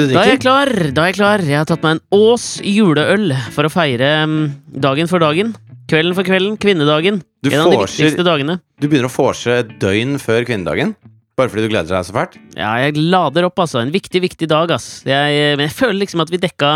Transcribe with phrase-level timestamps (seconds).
[0.00, 0.16] Hva drikker?
[0.16, 0.70] Da er jeg klar!
[0.96, 1.42] Da er jeg klar.
[1.44, 4.40] Jeg har tatt meg en Ås juleøl for å feire mm,
[4.80, 5.52] dagen for dagen.
[5.90, 6.56] Kvelden for kvelden.
[6.60, 7.20] Kvinnedagen.
[7.44, 8.60] Du en av de viktigste dagene.
[8.80, 10.94] Du begynner å vorse et døgn før kvinnedagen?
[11.38, 12.36] Bare fordi du gleder deg så fælt?
[12.56, 13.80] Ja, jeg lader opp, altså.
[13.80, 15.00] En viktig, viktig dag, ass.
[15.08, 16.74] Jeg, men jeg føler liksom at vi dekka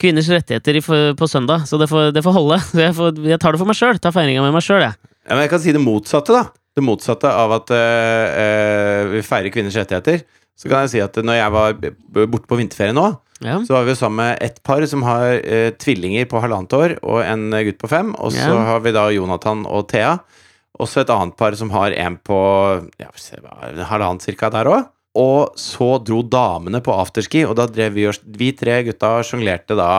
[0.00, 0.80] kvinners rettigheter
[1.16, 2.58] på søndag, så det får, det får holde.
[2.84, 4.00] Jeg, får, jeg tar det for meg sjøl.
[4.02, 4.98] Tar feiringa med meg sjøl, jeg.
[5.24, 6.42] Ja, men jeg kan si det motsatte, da.
[6.74, 10.24] Det motsatte av at øh, øh, vi feirer kvinners rettigheter.
[10.56, 11.72] Så kan jeg si at når jeg var
[12.30, 13.08] borte på vinterferie nå,
[13.44, 13.58] Ja.
[13.66, 17.18] så var vi sammen med et par som har eh, tvillinger på halvannet år og
[17.26, 18.14] en eh, gutt på fem.
[18.22, 18.62] Og så Ja.
[18.70, 20.18] har vi da Jonathan og Thea.
[20.80, 22.38] Også et annet par som har en på
[22.98, 23.10] ja,
[23.90, 24.86] halvannet cirka der òg.
[25.14, 28.06] Og så dro damene på afterski, og da drev vi,
[28.38, 29.90] vi tre gutta sjonglerte da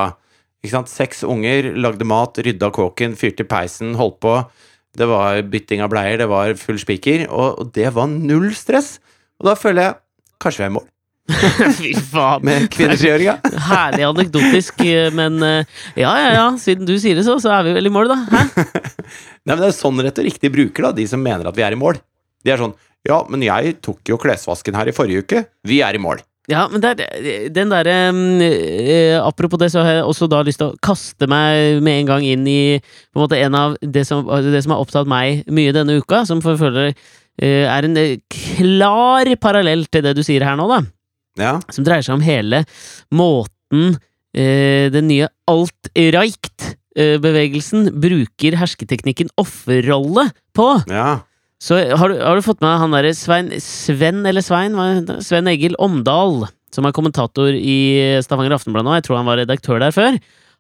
[0.64, 0.90] ikke sant?
[0.92, 4.34] Seks unger, lagde mat, rydda kåken, fyrte i peisen, holdt på.
[4.98, 8.98] Det var bytting av bleier, det var full spiker, og, og det var null stress.
[9.40, 9.96] Og da føler jeg
[10.42, 10.92] kanskje vi er i mål
[11.80, 12.44] Fy faen.
[12.46, 13.34] med kvinnefrigjøringa.
[13.66, 16.44] Herlig anekdotisk, eh, men eh, ja, ja, ja.
[16.62, 18.20] Siden du sier det så, så er vi vel i mål, da.
[18.30, 18.44] Hæ?
[19.50, 21.74] Nei, men Det er sånn retorikk de bruker, da, de som mener at vi er
[21.74, 21.98] i mål.
[22.46, 22.76] De er sånn
[23.10, 25.44] Ja, men jeg tok jo klesvasken her i forrige uke.
[25.66, 26.22] Vi er i mål.
[26.50, 27.94] Ja, men det er, den derre
[28.46, 32.12] eh, Apropos det, så har jeg også da lyst til å kaste meg med en
[32.12, 35.42] gang inn i på en måte en av det som, det som har opptatt meg
[35.50, 37.00] mye denne uka, som for føler eh,
[37.44, 40.80] er en eh, klar parallell til det du sier her nå, da.
[41.40, 41.54] Ja.
[41.74, 42.58] Som dreier seg om hele
[43.12, 43.98] måten
[44.36, 50.24] eh, den nye alt-reicht-bevegelsen bruker hersketeknikken offerrolle
[50.56, 50.68] på.
[50.92, 51.20] ja.
[51.66, 54.76] Så har du, har du fått med han derre Svein Sven eller Svein?
[55.24, 58.92] Sven Egil Omdal, som er kommentator i Stavanger Aftenblad nå.
[58.98, 60.14] Jeg tror han var redaktør der før.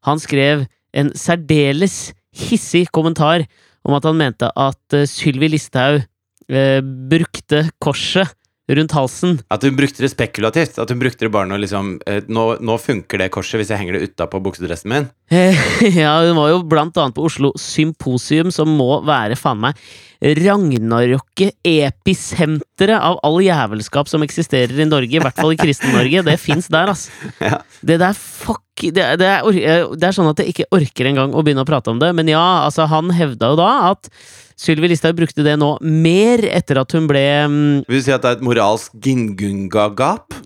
[0.07, 0.63] Han skrev
[0.95, 3.43] en særdeles hissig kommentar
[3.85, 6.03] om at han mente at eh, Sylvi Listhaug
[6.49, 8.33] eh, brukte korset
[8.65, 9.37] rundt halsen.
[9.53, 10.79] At hun brukte det spekulativt.
[10.81, 13.81] At hun brukte det bare når liksom eh, nå, nå funker det korset hvis jeg
[13.81, 15.07] henger det utapå buksedressen min.
[15.29, 15.59] Eh,
[16.01, 19.85] ja, hun var jo blant annet på Oslo Symposium, som må være faen meg
[20.25, 26.23] ragnarokket, episenteret av all jævelskap som eksisterer i Norge, i hvert fall i Kristen-Norge.
[26.25, 27.11] Det fins der, altså.
[27.45, 27.59] Ja.
[27.85, 31.35] Det der fuck det, det, er, eh, det er sånn at jeg ikke orker engang
[31.35, 34.09] å begynne å prate om det, men ja, altså, han hevda jo da at
[34.55, 37.55] Sylvi Listhaug brukte det nå mer etter at hun ble um,
[37.91, 40.37] Vil du si at det er et moralsk gingunga-gap?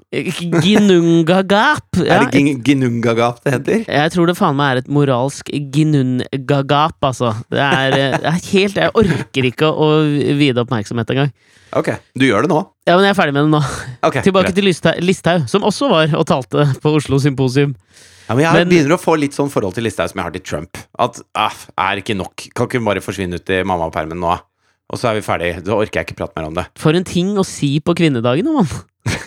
[0.64, 1.86] ginungagap.
[2.02, 3.84] Ja, er det gin- ginunga-gap det heter?
[3.86, 7.36] Jeg tror det faen meg er et moralsk ginungagap, altså.
[7.54, 9.90] Det er, eh, det er helt Jeg orker ikke å
[10.40, 11.32] vide oppmerksomhet engang.
[11.78, 12.64] Ok, du gjør det nå.
[12.90, 13.62] Ja, men jeg er ferdig med det nå.
[14.10, 14.56] Okay, Tilbake greit.
[14.58, 17.76] til Listhaug, som også var og talte på Oslo Symposium.
[18.30, 20.32] Ja, men jeg Men- begynner å få litt sånn forhold til Listhaug som jeg har
[20.36, 20.78] til Trump.
[21.00, 22.36] At ah, er ikke nok.
[22.54, 24.36] Kan ikke hun bare forsvinne ut i mammapermen nå?
[24.92, 25.64] Og så er vi ferdig.
[25.66, 26.68] Da orker jeg ikke prate mer om det.
[26.78, 28.70] For en ting å si på kvinnedagen, da, mann.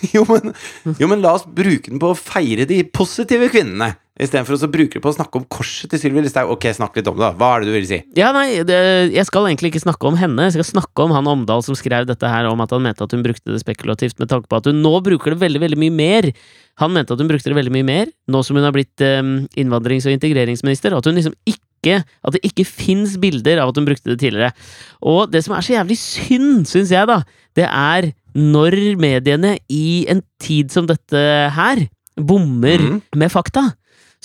[0.15, 0.55] Jo men,
[0.99, 3.93] jo, men la oss bruke den på å feire de positive kvinnene.
[4.21, 6.51] Istedenfor å bruke det på å snakke om korset til Sylvi Listhaug.
[6.53, 7.31] Ok, snakk litt om det, da.
[7.39, 7.99] Hva er det du vil si?
[8.19, 8.77] Ja, nei, det,
[9.15, 10.51] jeg skal egentlig ikke snakke om henne.
[10.51, 13.17] Jeg skal snakke om han Omdal som skrev dette her om at han mente at
[13.17, 15.97] hun brukte det spekulativt, med tanke på at hun nå bruker det veldig, veldig mye
[15.97, 16.31] mer.
[16.83, 19.35] Han mente at hun brukte det veldig mye mer, nå som hun har blitt um,
[19.59, 21.59] innvandrings- og integreringsminister, at hun liksom ikke
[22.23, 24.53] At det ikke fins bilder av at hun brukte det tidligere.
[25.03, 27.17] Og det som er så jævlig synd, syns jeg, da,
[27.59, 31.23] det er når mediene i en tid som dette
[31.57, 33.01] her bommer mm.
[33.17, 33.71] med fakta.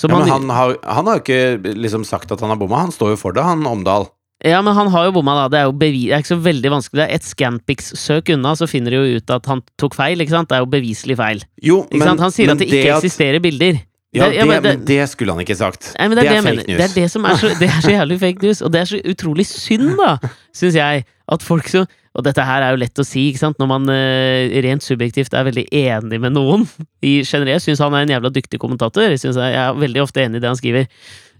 [0.02, 2.84] Ja, men han- har, han har jo ikke liksom sagt at han har bomma.
[2.86, 4.08] Han står jo for det, han Omdal.
[4.46, 5.48] Ja, men han har jo bomma, da.
[5.50, 7.00] Det er jo bevis, det er ikke så veldig vanskelig.
[7.02, 10.22] Det er et Scampix-søk unna, så finner de jo ut at han tok feil.
[10.22, 10.50] ikke sant?
[10.52, 11.42] Det er jo beviselig feil.
[11.66, 12.22] Jo, sant?
[12.22, 13.82] Han sier at det ikke eksisterer bilder.
[14.14, 15.96] Ja, Det- det, ja, men det- men det skulle han ikke sagt.
[15.98, 16.78] Nei, det er det, er fake news.
[16.78, 18.86] Det er det som er så, det er så jævlig fake news, og det er
[18.86, 20.18] så utrolig synd, da,
[20.54, 21.86] syns jeg, at folk så
[22.18, 25.36] Og dette her er jo lett å si, ikke sant, når man eh, rent subjektivt
[25.38, 26.64] er veldig enig med noen.
[27.06, 29.06] I generelt syns han er en jævla dyktig kommentator.
[29.06, 30.88] Jeg, synes jeg, er veldig ofte enig i det han skriver.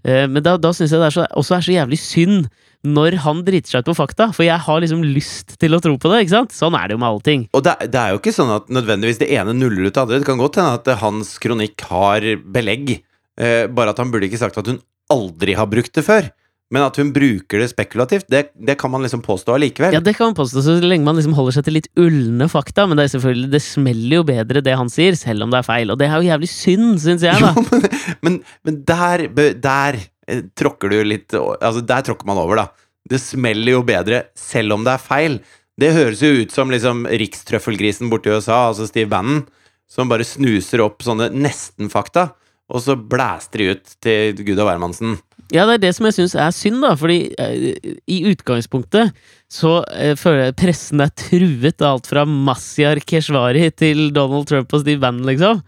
[0.06, 2.46] Eh, men da, da syns jeg det er så, også er så jævlig synd
[2.86, 5.96] når han driter seg ut på fakta, for jeg har liksom lyst til å tro
[5.98, 6.54] på det, ikke sant?
[6.54, 7.46] Sånn er det jo med allting.
[7.58, 10.20] Og det, det er jo ikke sånn at nødvendigvis det ene nuller ut det andre.
[10.22, 13.00] Det kan godt hende at eh, hans kronikk har belegg,
[13.40, 14.78] eh, bare at han burde ikke sagt at hun
[15.10, 16.30] aldri har brukt det før.
[16.68, 19.94] Men at hun bruker det spekulativt, det, det kan man liksom påstå allikevel.
[19.96, 22.84] Ja, det kan man påstå, så lenge man liksom holder seg til litt ulne fakta,
[22.88, 25.68] men det er selvfølgelig, det smeller jo bedre det han sier, selv om det er
[25.68, 27.54] feil, og det er jo jævlig synd, syns jeg, da.
[27.56, 27.86] Jo, men,
[28.26, 28.36] men,
[28.68, 29.24] men der,
[29.64, 29.98] der
[30.28, 32.66] eh, tråkker du litt Altså, der tråkker man over, da.
[33.08, 35.38] Det smeller jo bedre selv om det er feil.
[35.80, 39.46] Det høres jo ut som liksom rikstrøffelgrisen borti USA, altså Steve Bannon,
[39.88, 42.26] som bare snuser opp sånne nesten-fakta,
[42.68, 45.16] og så blæster de ut til gud og hvermannsen.
[45.54, 49.14] Ja, det er det som jeg syns er synd, da, fordi eh, i utgangspunktet
[49.48, 54.74] så eh, føler jeg pressen er truet av alt fra Mazyar Keshvari til Donald Trump
[54.76, 55.62] og Steve Bannon, liksom.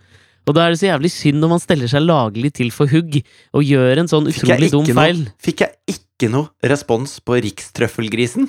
[0.48, 3.20] Og da er det så jævlig synd når man steller seg laglig til for hugg
[3.56, 5.22] og gjør en sånn utrolig dum noe- feil.
[5.40, 8.48] Fikk jeg ikke noe respons på rikstrøffelgrisen?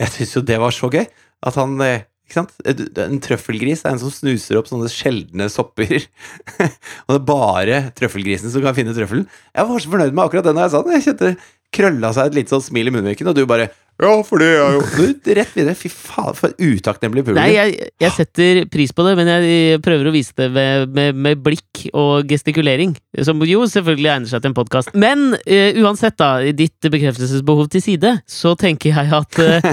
[0.00, 1.06] Jeg syns jo det var så gøy.
[1.46, 2.02] At han eh?
[2.38, 6.06] En trøffelgris er en som snuser opp sånne sjeldne sopper.
[7.04, 9.26] og det er bare trøffelgrisen som kan finne trøffelen.
[9.56, 10.96] Jeg var så fornøyd med akkurat den jeg sa den.
[10.96, 11.34] Jeg kjente
[11.74, 14.76] krølla seg et litt sånn smil i munnviken, og du bare Ja, for det er
[14.78, 15.74] jo Du, Rett videre.
[15.78, 17.40] Fy faen, for et utakknemlig publikum.
[17.42, 21.18] Nei, jeg, jeg setter pris på det, men jeg prøver å vise det med, med,
[21.26, 22.94] med blikk og gestikulering.
[23.26, 24.92] Som jo selvfølgelig egner seg til en podkast.
[24.98, 29.68] Men uh, uansett, da, ditt bekreftelsesbehov til side, så tenker jeg at uh,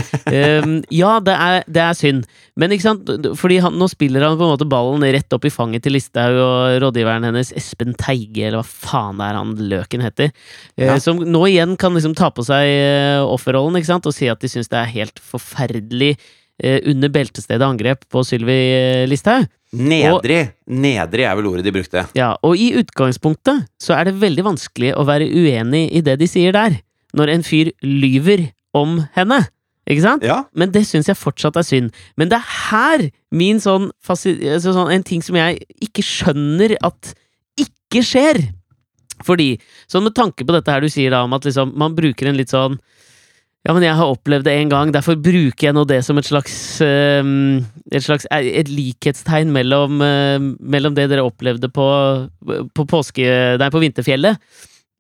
[0.66, 2.28] um, Ja, det er, det er synd.
[2.58, 5.54] Men ikke sant, fordi han, nå spiller han på en måte ballen rett opp i
[5.54, 10.06] fanget til Listhaug og rådgiveren hennes, Espen Teige, eller hva faen det er han løken
[10.08, 10.34] heter.
[10.34, 11.00] uh, Ja.
[11.04, 14.50] Som nå igjen kan liksom ta på seg offerrollen, ikke sant, og si at de
[14.52, 19.48] syns det er helt forferdelig eh, under beltestedet angrep på Sylvi eh, Listhaug.
[19.78, 20.46] Nedrig.
[20.72, 22.06] Nedrig er vel ordet de brukte.
[22.16, 26.30] Ja, og i utgangspunktet så er det veldig vanskelig å være uenig i det de
[26.30, 26.80] sier der,
[27.18, 28.48] når en fyr lyver
[28.78, 29.44] om henne.
[29.88, 30.26] Ikke sant?
[30.28, 30.42] Ja.
[30.58, 31.96] Men det syns jeg fortsatt er synd.
[32.20, 37.14] Men det er her min sånn, altså sånn En ting som jeg ikke skjønner at
[37.60, 38.42] ikke skjer.
[39.26, 39.56] Fordi,
[39.90, 42.38] sånn med tanke på dette her du sier da om at liksom, man bruker en
[42.38, 42.78] litt sånn
[43.66, 46.28] ja, men jeg har opplevd det en gang, derfor bruker jeg nå det som et
[46.30, 46.54] slags
[46.86, 51.88] ehm, Et slags et likhetstegn mellom, eh, mellom det dere opplevde på,
[52.76, 53.26] på påske...
[53.60, 54.38] Nei, på Vinterfjellet,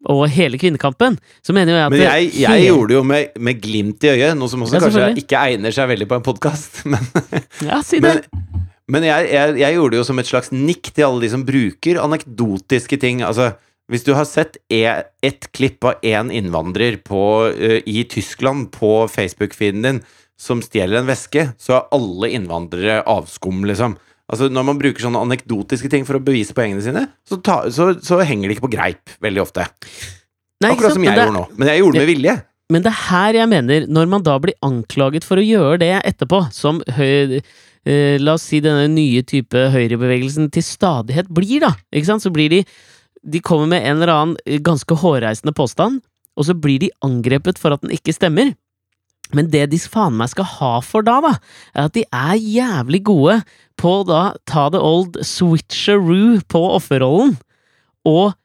[0.07, 1.15] og hele kvinnekampen.
[1.43, 4.03] Så mener jo jeg at Men jeg, jeg hele- gjorde det jo med, med glimt
[4.07, 6.81] i øyet, noe som også Ja, kanskje ikke egner seg veldig på en podkast.
[6.91, 7.07] Men,
[7.65, 8.13] Ja, si det!
[8.27, 11.31] men, men jeg, jeg, jeg gjorde det jo som et slags nikk til alle de
[11.33, 13.23] som bruker anekdotiske ting.
[13.27, 13.49] Altså,
[13.91, 14.83] hvis du har sett e,
[15.23, 17.21] ett klipp av én innvandrer på,
[17.53, 20.01] eh, i Tyskland på Facebook-feeden din
[20.37, 23.95] som stjeler en veske, så er alle innvandrere avskum, liksom.
[24.27, 27.93] Altså, når man bruker sånne anekdotiske ting for å bevise poengene sine, så, ta, så,
[28.03, 29.63] så henger det ikke på greip veldig ofte.
[30.59, 30.99] Nei, Akkurat sant?
[30.99, 31.45] som jeg det- gjorde nå.
[31.55, 32.35] Men jeg gjorde det med vilje.
[32.69, 35.93] Men det er her jeg mener, når man da blir anklaget for å gjøre det
[36.03, 37.39] etterpå, som høy,
[37.87, 42.33] eh, la oss si denne nye type høyrebevegelsen til stadighet blir, da, ikke sant, så
[42.35, 42.65] blir de
[43.27, 46.01] De kommer med en eller annen eh, ganske hårreisende påstand,
[46.37, 48.53] og så blir de angrepet for at den ikke stemmer.
[49.35, 51.33] Men det de faen meg skal ha for da, da,
[51.75, 53.41] er at de er jævlig gode
[53.79, 57.35] på da ta the old switcheroo på offerrollen,
[58.07, 58.37] og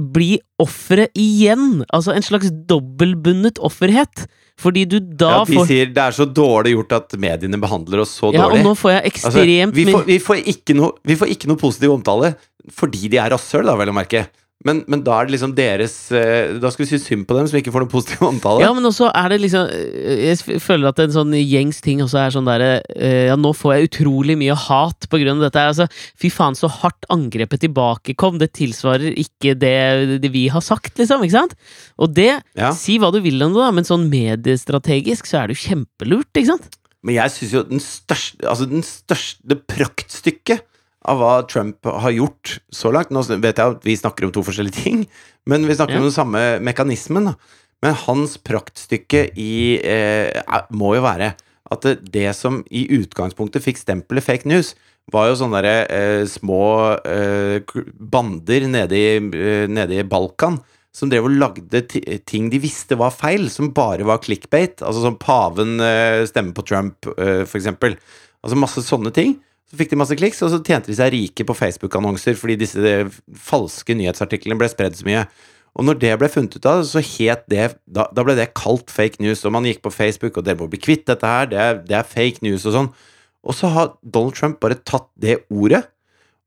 [0.00, 1.82] bli offeret igjen.
[1.90, 4.28] Altså en slags dobbeltbundet offerhet.
[4.60, 8.02] Fordi du da Ja, de får sier det er så dårlig gjort at mediene behandler
[8.04, 10.92] oss så Ja, og nå får jeg Altså, ekstremt vi, får, vi, får ikke noe,
[11.06, 12.34] vi får ikke noe positiv omtale
[12.74, 14.26] fordi de er rasshøl, da, vel å merke.
[14.66, 17.46] Men, men da er det liksom deres eh, Da skal vi si synd på dem
[17.48, 18.60] som ikke får noe positiv omtale.
[18.60, 22.18] Ja, men også er det liksom øh, Jeg føler at en sånn gjengs ting også
[22.20, 25.64] er sånn derre øh, Ja, nå får jeg utrolig mye hat på grunn av dette.
[25.72, 25.88] Altså,
[26.20, 28.36] fy faen, så hardt angrepet tilbake kom.
[28.40, 31.24] Det tilsvarer ikke det, det vi har sagt, liksom.
[31.24, 31.56] Ikke sant?
[31.96, 32.28] Og det
[32.58, 32.74] Ja.
[32.76, 36.28] Si hva du vil om det, da, men sånn mediestrategisk så er det jo kjempelurt,
[36.34, 36.76] ikke sant?
[37.00, 40.66] Men jeg syns jo den største Altså den største det praktstykket
[41.08, 44.42] av hva Trump har gjort så langt Nå vet jeg at vi snakker om to
[44.44, 45.06] forskjellige ting,
[45.48, 46.00] men vi snakker Ja.
[46.02, 47.24] om den samme mekanismen.
[47.24, 47.34] da
[47.82, 51.34] Men hans praktstykke i eh, må jo være
[51.70, 54.74] at det, som i utgangspunktet fikk stempelet fake news,
[55.10, 57.60] var jo sånne der, eh, små eh,
[57.98, 60.60] bander nede i, eh, nede i Balkan
[60.92, 64.82] som drev og lagde ti- ting de visste var feil, som bare var clickbait.
[64.82, 67.96] Altså som paven eh, stemmer på Trump, eh, eksempel.
[68.44, 69.38] Altså masse sånne ting.
[69.70, 72.94] Så fikk de masse kliks, og så tjente de seg rike på Facebook-annonser fordi disse
[73.38, 75.24] falske nyhetsartiklene ble spredd så mye.
[75.78, 78.90] Og når det ble funnet ut av, så het det Da, da ble det kalt
[78.90, 79.44] fake news.
[79.46, 81.96] Og man gikk på Facebook, og dere må bli kvitt dette her, det er, det
[82.00, 82.90] er fake news og sånn.
[83.46, 85.84] Og så har Donald Trump bare tatt det ordet,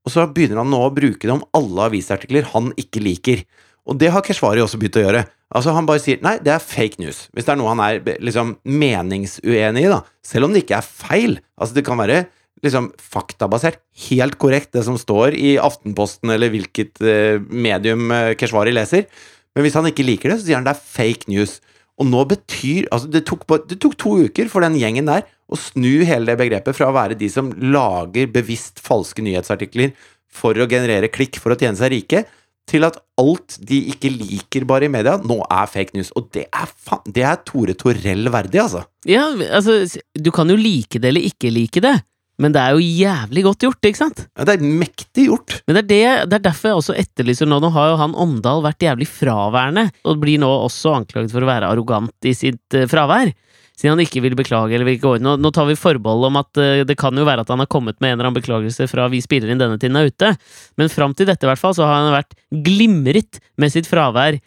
[0.03, 3.45] og så begynner han nå å bruke det om alle avisartikler han ikke liker.
[3.87, 5.23] Og det har Keshvari også begynt å gjøre.
[5.53, 7.27] Altså Han bare sier nei, det er fake news.
[7.31, 10.01] Hvis det er noe han er liksom meningsuenig i, da.
[10.25, 11.37] Selv om det ikke er feil.
[11.55, 12.25] Altså Det kan være
[12.63, 18.75] liksom faktabasert, helt korrekt, det som står i Aftenposten eller hvilket eh, medium eh, Keshvari
[18.75, 19.07] leser.
[19.53, 21.59] Men hvis han ikke liker det, så sier han det er fake news.
[22.01, 25.59] Og nå betyr Altså, det tok, det tok to uker for den gjengen der å
[25.59, 29.93] snu hele det begrepet fra å være de som lager bevisst falske nyhetsartikler
[30.33, 32.23] for å generere klikk for å tjene seg rike,
[32.69, 36.13] til at alt de ikke liker bare i media, nå er fake news.
[36.17, 36.71] Og det er,
[37.11, 38.85] det er Tore Torell verdig, altså.
[39.09, 39.83] Ja, altså,
[40.15, 41.97] du kan jo like det eller ikke like det,
[42.41, 44.23] men det er jo jævlig godt gjort, ikke sant?
[44.33, 45.53] Ja, det er mektig gjort.
[45.67, 48.15] Men det er, det, det er derfor jeg også etterlyser nå Nå har jo han
[48.17, 52.77] Omdal vært jævlig fraværende, og blir nå også anklaget for å være arrogant i sitt
[52.77, 53.31] uh, fravær.
[53.77, 55.27] siden han ikke vil beklage eller vil gå inn.
[55.27, 57.69] Nå, nå tar vi forbehold om at uh, det kan jo være at han har
[57.69, 60.33] kommet med en eller annen beklagelse fra vi spiller inn denne tiden er ute,
[60.81, 62.33] men fram til dette i hvert fall så har han vært
[62.65, 64.41] glimret med sitt fravær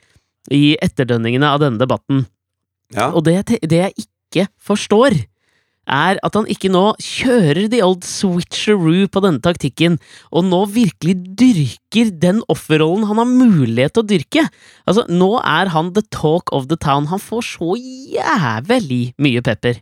[0.51, 2.27] i etterdønningene av denne debatten.
[2.95, 3.13] Ja.
[3.13, 5.15] Og det, det jeg ikke forstår,
[5.87, 9.99] er at han ikke nå kjører the old switcheroo på denne taktikken,
[10.35, 14.47] og nå virkelig dyrker den offerrollen han har mulighet til å dyrke.
[14.85, 17.09] Altså, nå er han the talk of the town.
[17.13, 19.81] Han får så jævlig mye pepper.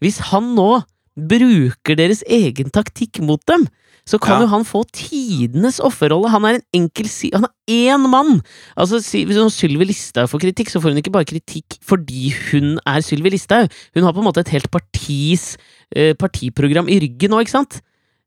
[0.00, 0.82] Hvis han nå
[1.20, 3.66] bruker deres egen taktikk mot dem,
[4.10, 4.44] så kan Ja.
[4.44, 6.30] jo han få tidenes offerrolle.
[6.32, 7.30] Han er en enkel si...
[7.34, 7.52] Han er
[7.94, 8.40] én mann!
[8.76, 13.04] Altså, Hvis Sylvi Listhaug får kritikk, så får hun ikke bare kritikk fordi hun er
[13.06, 13.70] Sylvi Listhaug.
[13.94, 15.52] Hun har på en måte et helt partis
[15.94, 17.78] eh, partiprogram i ryggen nå, ikke sant?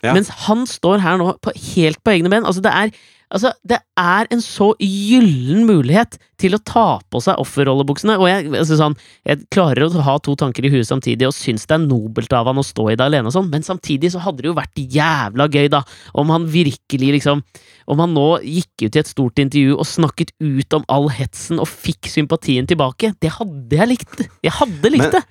[0.04, 0.14] Ja.
[0.16, 2.44] Mens han står her nå på, helt på egne ben.
[2.48, 2.92] Altså, det er
[3.34, 8.20] Altså, det er en så gyllen mulighet til å ta på seg offerrollebuksene.
[8.22, 11.66] Og jeg, altså sånn, jeg klarer å ha to tanker i huet samtidig og syns
[11.70, 14.22] det er nobelt av han å stå i det alene og sånn, men samtidig så
[14.22, 15.82] hadde det jo vært jævla gøy, da,
[16.14, 17.42] om han virkelig liksom
[17.84, 21.60] Om han nå gikk ut i et stort intervju og snakket ut om all hetsen
[21.60, 23.10] og fikk sympatien tilbake.
[23.20, 24.22] Det hadde jeg likt!
[24.40, 25.24] Jeg hadde likt Men- det!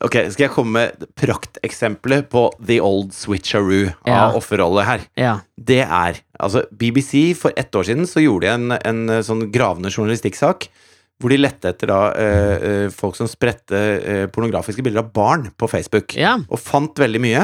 [0.00, 4.30] Ok, Skal jeg komme med prakteksempler på the old switcheroo Ja.
[4.30, 5.00] av offerrolle her?
[5.20, 5.40] Ja.
[5.60, 9.50] Det er Altså, BBC for ett år siden så gjorde de en, en eh, sånn
[9.52, 10.70] gravende journalistikksak.
[11.20, 15.50] Hvor de lette etter da eh, eh, folk som spredte eh, pornografiske bilder av barn
[15.60, 16.16] på Facebook.
[16.16, 16.38] ja.
[16.48, 17.42] Og fant veldig mye.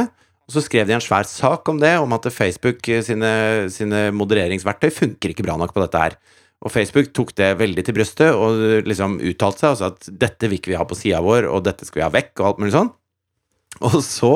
[0.49, 4.07] Og så skrev de en svær sak om det, om at Facebook eh, sine, sine
[4.17, 6.17] modereringsverktøy funker ikke bra nok på dette her.
[6.65, 10.09] Og Facebook tok det veldig til brystet og eh, liksom uttalte seg og sa at
[10.25, 12.49] dette vil ikke vi ha på sida vår, og dette skal vi ha vekk, og
[12.49, 12.93] alt mulig sånn.
[13.85, 14.33] Og så,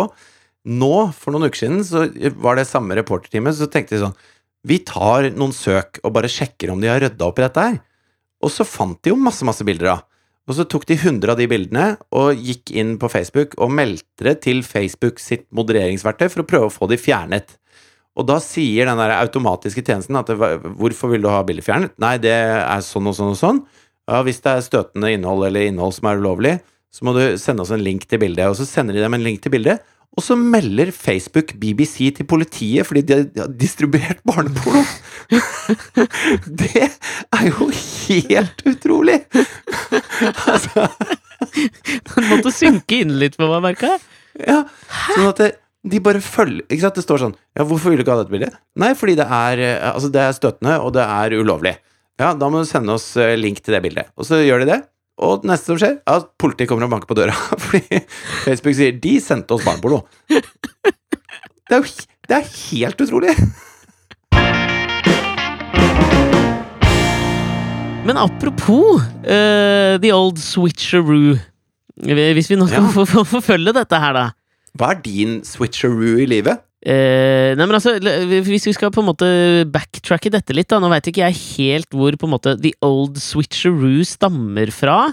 [0.69, 2.05] nå, for noen uker siden, så
[2.45, 4.19] var det samme reporterteamet, så tenkte de sånn
[4.69, 7.81] Vi tar noen søk og bare sjekker om de har rydda opp i dette her.
[8.45, 10.05] Og så fant de jo masse, masse bilder av.
[10.49, 11.87] Og så tok de 100 av de bildene
[12.17, 16.71] og gikk inn på Facebook og meldte det til Facebook sitt modereringsverktøy for å prøve
[16.71, 17.55] å få de fjernet.
[18.19, 20.37] Og da sier den der automatiske tjenesten at det,
[20.81, 21.95] hvorfor vil du ha bildet fjernet?
[22.03, 23.63] Nei, det er sånn og sånn og sånn.
[24.11, 26.57] Ja, hvis det er støtende innhold eller innhold som er ulovlig,
[26.91, 28.51] så må du sende oss en link til bildet.
[28.51, 29.85] Og så sender de dem en link til bildet,
[30.19, 34.83] og så melder Facebook BBC til politiet fordi de har distribuert barneporno.
[36.61, 39.21] Det er jo helt utrolig!
[40.51, 40.89] Altså,
[42.11, 44.03] Den måtte synke inn litt på meg, merka jeg.
[44.49, 44.59] ja,
[45.15, 48.03] sånn at det, de bare følger Ikke sant, det står sånn Ja, hvorfor vil du
[48.05, 48.57] ikke ha dette bildet?
[48.77, 51.73] Nei, fordi det er, eh, altså det er støtende, og det er ulovlig.
[52.21, 54.11] Ja, da må du sende oss eh, link til det bildet.
[54.21, 54.81] Og så gjør de det.
[55.25, 57.33] Og det neste som skjer, er at politiet kommer og banker på døra.
[57.65, 58.03] Fordi
[58.45, 60.05] Facebook sier 'de sendte oss barneporno'.
[60.29, 61.89] Det er jo
[62.31, 63.33] det er helt utrolig!
[68.07, 71.37] Men apropos uh, the old switcheroo
[72.01, 73.25] Hvis vi nå skal Ja.
[73.29, 74.23] forfølge dette her, da.
[74.79, 76.63] Hva er din switcheroo i livet?
[76.81, 79.27] Eh, nei, men altså, Hvis vi skal på en måte
[79.69, 83.19] backtracke dette litt, da Nå veit ikke jeg helt hvor på en måte the old
[83.21, 85.11] switcheroo stammer fra.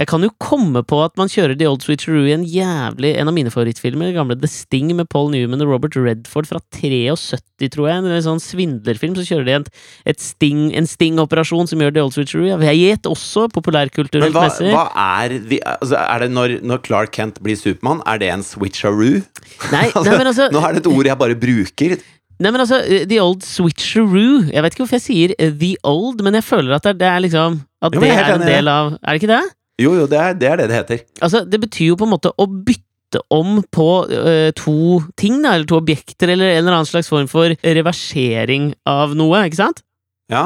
[0.00, 3.28] Jeg kan jo komme på at man kjører the old switcheroo i en jævlig En
[3.28, 7.90] av mine favorittfilmer, gamle The Sting med Paul Newman og Robert Redford fra 73, tror
[7.90, 8.00] jeg.
[8.00, 9.18] En sånn svindlerfilm.
[9.18, 9.76] Så kjører de
[10.08, 12.56] et sting, en sting-operasjon som gjør the old switcheroo.
[12.64, 14.72] Jeg gjett også populærkulturelt hva, messig.
[14.72, 14.86] hva
[15.20, 19.20] er, de, altså er det når, når Clark Kent blir Supermann, er det en switcheroo?
[19.68, 22.00] Nei, nei, men altså Nå er det et ord jeg bare bruker.
[22.40, 25.74] Nei, men altså, eh, The Old Switcheroo Jeg vet ikke hvorfor jeg sier eh, The
[25.86, 28.94] Old, men jeg føler at det er, liksom At Jo, det er en del av
[28.96, 29.42] Er det ikke det?
[29.80, 31.02] Jo, jo, det er det er det, det heter.
[31.24, 35.54] Altså, det betyr jo på en måte å bytte om på eh, to ting, da,
[35.56, 39.80] eller to objekter, eller en eller annen slags form for reversering av noe, ikke sant?
[40.28, 40.42] Ja.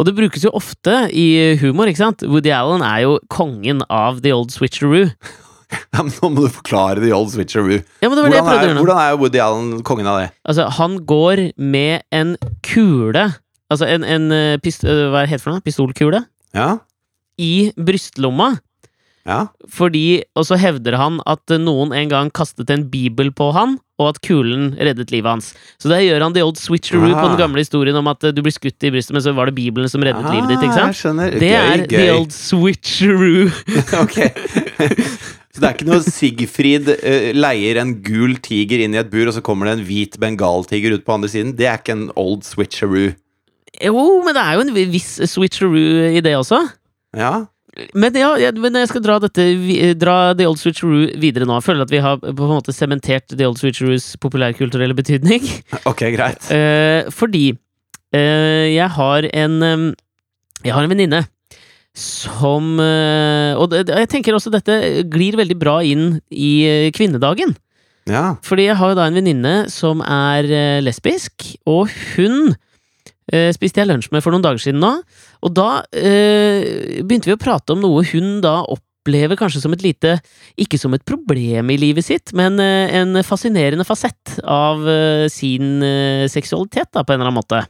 [0.00, 2.24] Og det brukes jo ofte i humor, ikke sant?
[2.24, 5.10] Woody Allen er jo kongen av The Old Switcheroo.
[5.94, 7.80] ja, men Nå må du forklare the old switcheroo.
[8.02, 10.18] Ja, men det var det jeg Hvordan prøvde er, hvordan er Woody Allen kongen av
[10.22, 10.30] det?
[10.44, 12.36] Altså, han går med en
[12.66, 13.28] kule
[13.70, 15.62] Altså en, en eh, pist eh, Hva heter det for noe?
[15.62, 16.24] Pistolkule?
[16.58, 16.72] Ja?
[17.38, 18.56] I brystlomma.
[19.28, 19.44] Ja?
[19.70, 24.08] Fordi, og så hevder han at noen en gang kastet en bibel på han, og
[24.10, 25.52] at kulen reddet livet hans.
[25.78, 27.28] Så der gjør han the old switcheroo på Ah.
[27.30, 29.54] den gamle historien om at eh, du blir skutt i brystet, men så var det
[29.60, 30.64] bibelen som reddet livet ditt.
[30.66, 30.96] ikke Ah, sant?
[30.96, 31.38] Jeg skjønner.
[31.38, 31.94] Det er gøy.
[31.94, 33.46] the old switcheroo.
[34.02, 34.18] ok.
[35.50, 39.26] Så det er ikke noe Sigfrid uh, leier en gul tiger inn i et bur,
[39.26, 41.56] og så kommer det en hvit bengaltiger ut på andre siden.
[41.58, 43.14] Det er ikke en old switcheroo.
[43.80, 46.62] Jo, men det er jo en viss switcheroo i det også.
[47.18, 47.34] Ja?
[47.94, 49.44] Men, ja, men jeg skal dra dette
[49.98, 51.54] Dra The Old Switcheroo videre nå.
[51.60, 55.46] Jeg føler at vi har på en måte sementert The Old Switcheroos populærkulturelle betydning.
[55.90, 56.50] Ok, greit.
[56.50, 59.86] Uh, fordi uh, jeg har en um,
[60.64, 61.22] Jeg har en venninne
[61.96, 64.76] som eh, Og jeg tenker også dette
[65.10, 67.56] glir veldig bra inn i eh, kvinnedagen.
[68.10, 68.36] Ja.
[68.46, 72.54] Fordi jeg har jo da en venninne som er eh, lesbisk, og hun
[73.32, 74.94] eh, spiste jeg lunsj med for noen dager siden nå.
[75.46, 79.84] Og da eh, begynte vi å prate om noe hun da opplever kanskje som et
[79.84, 80.18] lite
[80.60, 84.86] Ikke som et problem i livet sitt, men eh, en fascinerende fasett av
[85.32, 85.82] sin
[86.30, 87.64] seksualitet, da, på en eller annen måte.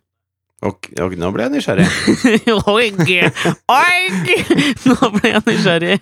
[0.61, 1.87] Og, og nå ble jeg nysgjerrig.
[2.69, 2.99] Oig!
[3.73, 4.27] Oig!
[4.85, 5.97] Nå ble jeg nysgjerrig.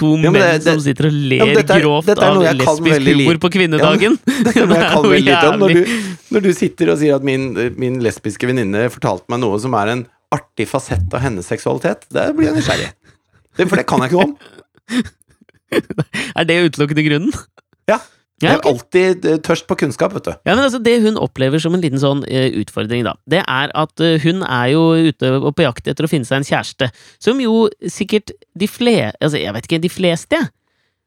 [0.00, 3.50] To Ja, menn det- som sitter og ler Ja, er- grovt av lesbisk humor på
[3.52, 4.16] kvinnedagen.
[4.24, 5.58] Det er noe jeg kan veldig lite om.
[5.60, 5.82] Når du,
[6.32, 9.86] når du sitter og sier at min, min lesbiske venninne fortalte meg noe som er
[9.92, 12.88] en artig fasett av hennes seksualitet, det blir jeg nysgjerrig.
[13.58, 14.34] Det, for det kan jeg ikke noe om.
[16.40, 17.32] Er det utelukkende grunnen?
[17.86, 17.98] Ja.
[18.40, 20.30] Jeg er alltid eh, tørst på kunnskap, vet du.
[20.32, 23.74] ja, men altså Det hun opplever som en liten sånn uh, utfordring, da, det er
[23.76, 26.90] at uh, hun er jo ute og på jakt etter å finne seg en kjæreste,
[27.22, 28.88] som jo sikkert de fleste
[29.20, 30.38] Altså, jeg vet ikke, de fleste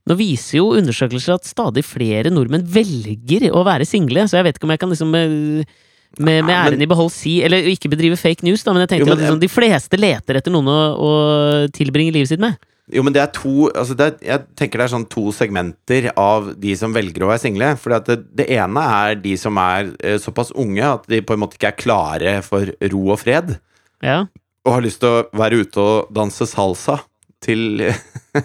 [0.09, 4.59] Nå viser jo undersøkelser at stadig flere nordmenn velger å være single, så jeg vet
[4.59, 5.79] ikke om jeg kan liksom uh,
[6.19, 9.07] med, med æren i behold si Eller ikke bedrive fake news, da, men jeg tenkte
[9.07, 11.11] Jo, men at liksom, de fleste leter etter noen å, å
[11.73, 12.59] tilbringe livet sitt med.
[12.91, 16.09] Jo, men det er to altså det er, Jeg tenker det er sånn to segmenter
[16.19, 17.69] av de som velger å være single.
[17.79, 21.43] For det, det ene er de som er eh, såpass unge at de på en
[21.45, 23.55] måte ikke er klare for ro og fred.
[24.03, 24.25] Ja.
[24.67, 26.99] Og har lyst til å være ute og danse salsa
[27.43, 27.93] til ja,
[28.33, 28.43] det,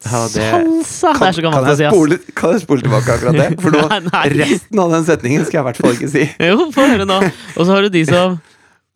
[0.00, 0.36] Salsa!
[0.36, 3.48] Det er så kan, gammelt å jeg spole, kan jeg spole tilbake akkurat det?
[3.60, 4.22] For nå, Nei, nei.
[4.44, 6.28] resten av den setningen skal jeg i hvert fall ikke si.
[6.52, 7.18] Jo, få høre nå.
[7.56, 8.38] Og så har du de som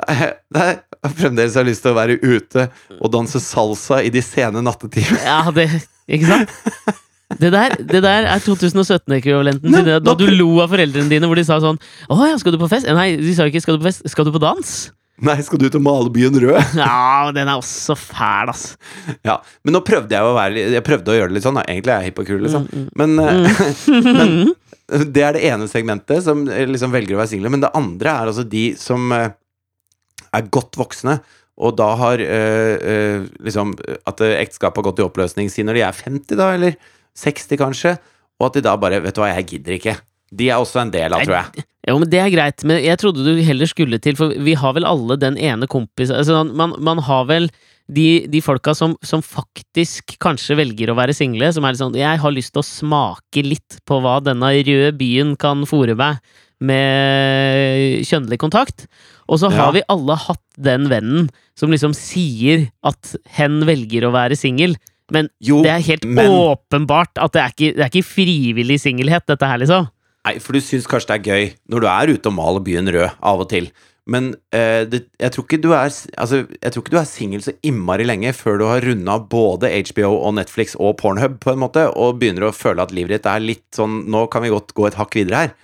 [0.56, 0.70] Nei,
[1.12, 2.68] fremdeles har lyst til å være ute
[3.00, 5.20] og danse salsa i de sene nattetimer.
[5.24, 5.68] Ja, det
[6.08, 6.58] Ikke sant?
[7.40, 11.38] Det der, det der er 2017-ekvivalenten til det da du lo av foreldrene dine hvor
[11.38, 11.80] de sa sånn
[12.12, 12.86] Å ja, skal du på fest?
[12.86, 14.74] Nei, de sa ikke 'skal du på fest', skal du på dans?
[15.22, 16.58] Nei, skal du ut og male byen rød?
[16.80, 18.74] Ja, den er også fæl, ass.
[19.22, 21.60] Ja, men nå prøvde jeg å være Jeg prøvde å gjøre det litt sånn.
[21.60, 21.64] da.
[21.70, 22.66] Egentlig er jeg hipp og kul, liksom.
[22.66, 22.90] Mm, mm.
[22.98, 23.62] Men, eh,
[24.90, 27.52] men det er det ene segmentet som eh, liksom velger å være single.
[27.54, 29.30] Men det andre er altså de som eh,
[30.36, 31.18] er godt voksne,
[31.54, 33.76] og da har eh, liksom
[34.10, 36.74] At ekteskapet har gått i oppløsning siden når de er 50, da, eller
[37.14, 37.92] 60 kanskje,
[38.40, 39.94] og at de da bare Vet du hva, jeg gidder ikke.
[40.34, 41.64] De er også en del av, tror jeg.
[41.88, 44.72] Jo, men Det er greit, men jeg trodde du heller skulle til, for vi har
[44.72, 47.50] vel alle den ene kompis altså, man, man har vel
[47.92, 51.98] de, de folka som, som faktisk kanskje velger å være single, som er litt sånn
[51.98, 56.24] 'Jeg har lyst til å smake litt på hva denne røde byen kan fòre meg
[56.60, 58.86] med kjønnelig kontakt'.
[59.28, 59.70] Og så har Ja.
[59.72, 64.76] vi alle hatt den vennen som liksom sier at hen velger å være singel,
[65.10, 68.80] men Jo, det er helt men åpenbart at det er ikke, det er ikke frivillig
[68.80, 69.88] singelhet, dette her, liksom.
[70.26, 72.88] Nei, for du syns kanskje det er gøy når du er ute og maler byen
[72.88, 73.70] rød av og til.
[74.06, 77.40] Men eh, det, jeg tror ikke du er Altså, jeg tror ikke du er singel
[77.40, 81.58] så innmari lenge før du har runda både HBO og Netflix og Pornhub, på en
[81.62, 84.74] måte, og begynner å føle at livet ditt er litt sånn Nå kan vi godt
[84.74, 85.54] gå et hakk videre her.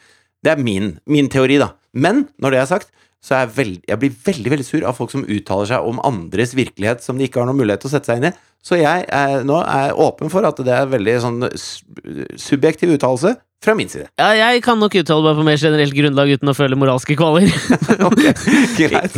[0.44, 1.72] Det er min, min teori, da.
[1.92, 5.12] Men når det er sagt, så jeg, veld, jeg blir veldig veldig sur av folk
[5.12, 8.09] som uttaler seg om andres virkelighet som de ikke har noen mulighet til å sette
[8.09, 8.37] seg inn i.
[8.64, 11.44] Så jeg er, nå er åpen for at det er veldig sånn
[12.40, 14.07] subjektiv uttalelse fra min side.
[14.16, 17.51] Ja, jeg kan nok uttale meg på mer generelt grunnlag uten å føle moralske kvaler.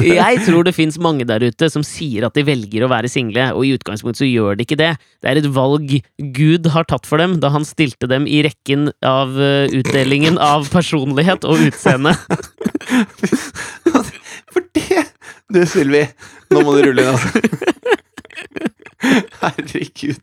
[0.02, 3.52] Jeg tror det fins mange der ute som sier at de velger å være single,
[3.54, 4.96] og i utgangspunktet så gjør de ikke det.
[5.22, 5.86] Det er et valg
[6.34, 10.66] Gud har tatt for dem da han stilte dem i rekken av eh, utdelingen av
[10.74, 12.12] personlighet og utseende.
[14.52, 15.04] For det
[15.52, 16.02] Du, Sylvi,
[16.52, 17.28] nå må du rulle inn, altså.
[19.42, 20.18] Herregud.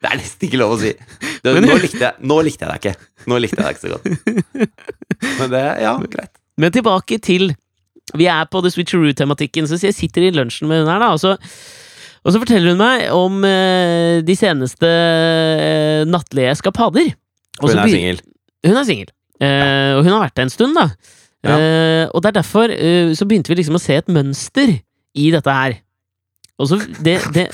[0.00, 0.92] Det er nesten ikke lov å si.
[1.40, 3.08] Det, Men- nå, likte jeg, nå likte jeg deg ikke.
[3.30, 4.70] Nå likte jeg deg ikke så godt.
[5.40, 6.32] Men det Ja, greit.
[6.60, 7.54] Men tilbake til
[8.16, 11.20] Vi er på the switcheroo-tematikken, så jeg sitter i lunsjen med hun her, da, og
[11.22, 11.36] så,
[12.26, 17.12] og så forteller hun meg om eh, de seneste eh, nattlige eskapader.
[17.62, 18.18] Hun er singel.
[18.66, 19.12] Hun er singel.
[19.40, 20.88] Eh, og hun har vært det en stund, da.
[21.46, 21.54] Ja.
[21.54, 24.74] Eh, og det er derfor eh, så begynte vi liksom å se et mønster
[25.16, 25.78] i dette her.
[26.60, 27.46] Og så det, det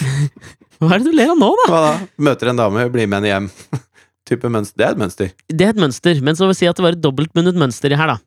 [0.81, 1.67] Hva er det du ler av nå, da?
[1.73, 1.93] Hva da?
[2.29, 3.83] Møter en dame, blir med henne hjem.
[4.29, 4.77] Type mønster.
[4.77, 5.31] Det er et mønster.
[5.49, 7.95] Det er et mønster, men så vil jeg si at det var et dobbeltbundet mønster
[7.95, 8.19] i her, da.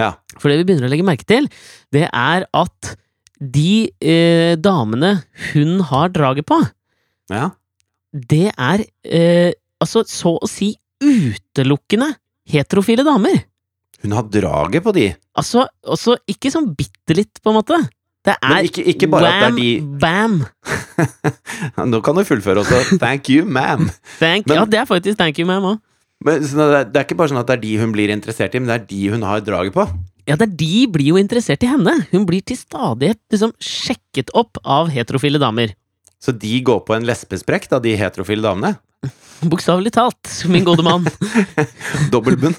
[0.00, 0.10] Ja.
[0.42, 1.46] For det vi begynner å legge merke til,
[1.94, 2.94] det er at
[3.38, 5.12] de eh, damene
[5.52, 6.58] hun har draget på,
[7.32, 7.48] Ja.
[8.12, 10.72] det er eh, altså så å si
[11.04, 12.10] utelukkende
[12.50, 13.38] heterofile damer.
[14.04, 15.06] Hun har draget på de.
[15.38, 17.78] Altså, også ikke sånn bitte litt, på en måte.
[18.24, 20.38] Det er Men ikke, ikke bare at det er de Bam!
[21.92, 22.98] Nå kan du fullføre også.
[23.02, 23.90] Thank you, ma'am.
[24.22, 25.82] Ja, det er faktisk thank you, ma'am òg.
[26.24, 28.54] Men det er- det er ikke bare sånn at det er de hun blir interessert
[28.56, 29.84] i, men det er de hun har draget på.
[30.24, 31.98] Ja, det er de blir jo interessert i henne.
[32.14, 35.74] Hun blir til stadighet liksom sjekket opp av heterofile damer.
[36.24, 38.78] Så de går på en lesbesprekk, da, de heterofile damene?
[39.52, 41.04] Bokstavelig talt, min gode mann.
[42.14, 42.56] Dobbeltbunn.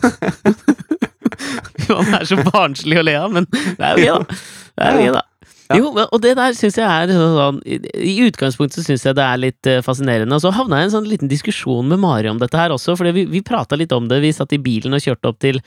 [1.90, 4.38] Han er så barnslig å le av, men det er jo gøy, da.
[4.76, 5.24] Det er jo gøy, da.
[5.72, 5.80] Ja.
[5.80, 9.40] Jo, og det der syns jeg er sånn I utgangspunktet så syns jeg det er
[9.42, 10.38] litt eh, fascinerende.
[10.38, 12.94] Og så havna jeg i en sånn liten diskusjon med Mari om dette her også,
[13.00, 14.22] for vi, vi prata litt om det.
[14.22, 15.62] Vi satt i bilen og kjørte opp til,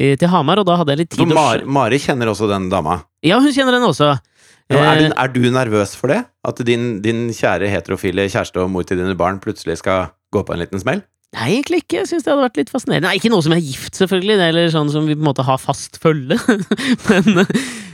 [0.00, 2.48] eh, til Hamar, og da hadde jeg litt tid For å Mar Mari kjenner også
[2.48, 3.02] den dama.
[3.26, 4.14] Ja, hun kjenner den også.
[4.68, 6.22] Ja, er, Eh, du, er du nervøs for det?
[6.44, 10.52] At din, din kjære heterofile kjæreste og mor til dine barn plutselig skal gå på
[10.52, 11.00] en liten smell?
[11.36, 11.98] Nei, egentlig ikke.
[12.00, 13.10] Jeg syns det hadde vært litt fascinerende.
[13.10, 15.58] Nei, ikke noe som er gift, selvfølgelig, eller sånn som vi på en måte har
[15.60, 16.38] fast følge.
[17.10, 17.42] men,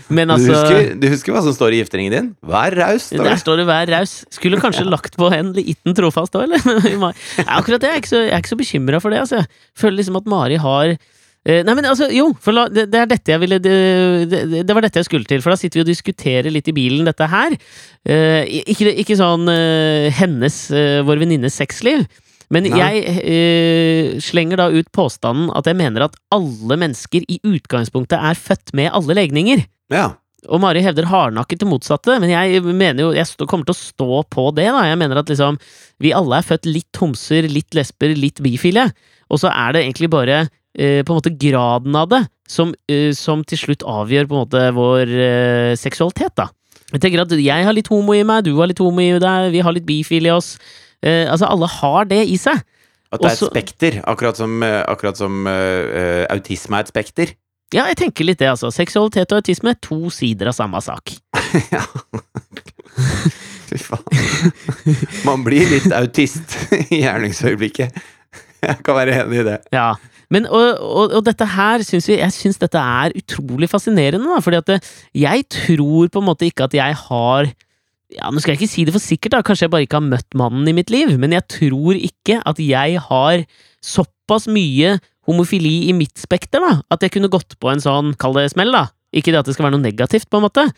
[0.07, 2.29] men du, altså husker, du husker hva som står i gifteringen din?
[2.47, 3.09] Vær raus.
[3.11, 3.41] står Der det.
[3.43, 4.15] står det 'vær raus'.
[4.31, 6.63] Skulle kanskje lagt på en liten trofast òg, eller?
[7.03, 7.11] Nei,
[7.43, 7.91] akkurat det.
[7.91, 9.43] Jeg er ikke så, jeg er ikke så bekymra for det, altså.
[9.43, 13.11] Jeg føler liksom at Mari har eh, Nei, men altså, jo, la, det, det er
[13.11, 13.79] dette jeg ville det,
[14.31, 16.77] det, det var dette jeg skulle til, for da sitter vi og diskuterer litt i
[16.77, 17.59] bilen, dette her.
[18.07, 22.07] Eh, ikke, ikke sånn eh, hennes, eh, vår venninnes sexliv.
[22.55, 22.79] Men Nei.
[22.79, 28.39] jeg eh, slenger da ut påstanden at jeg mener at alle mennesker i utgangspunktet er
[28.39, 29.65] født med alle legninger.
[29.93, 30.13] Ja.
[30.53, 33.81] Og Mari hevder hardnakket det motsatte, men jeg mener jo Jeg stå, kommer til å
[33.81, 34.85] stå på det, da.
[34.91, 35.57] Jeg mener at liksom
[36.03, 38.91] Vi alle er født litt homser, litt lesber, litt bifile.
[39.33, 43.11] Og så er det egentlig bare eh, på en måte graden av det som, eh,
[43.17, 46.51] som til slutt avgjør på en måte vår eh, seksualitet, da.
[46.93, 49.49] Jeg tenker at jeg har litt homo i meg, du har litt homo i deg,
[49.51, 50.55] vi har litt bifil i oss.
[51.05, 52.63] Eh, altså, alle har det i seg.
[53.15, 57.35] At det er et spekter, akkurat som, eh, akkurat som eh, autisme er et spekter.
[57.75, 58.71] Ja, jeg tenker litt det, altså.
[58.75, 61.15] Seksualitet og autisme er to sider av samme sak.
[61.75, 61.85] ja.
[63.69, 64.97] Fy faen.
[65.27, 66.57] Man blir litt autist
[66.95, 68.03] i gjerningsøyeblikket.
[68.65, 69.59] Jeg kan være enig i det.
[69.75, 69.93] Ja,
[70.33, 74.41] men og, og, og dette her syns vi Jeg syns dette er utrolig fascinerende, da,
[74.43, 74.79] fordi at det,
[75.21, 77.51] jeg tror på en måte ikke at jeg har
[78.15, 80.07] ja, Nå skal jeg ikke si det for sikkert, da, kanskje jeg bare ikke har
[80.07, 83.45] møtt mannen i mitt liv, men jeg tror ikke at jeg har
[83.85, 84.97] såpass mye
[85.29, 88.73] homofili i mitt spekter, da, at jeg kunne gått på en sånn, kall det smell,
[88.75, 88.87] da.
[89.15, 90.69] Ikke det at det skal være noe negativt, på en måte,